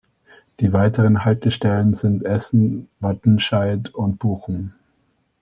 [0.61, 4.73] Die weiteren Haltestellen sind Essen, Wattenscheid und Bochum.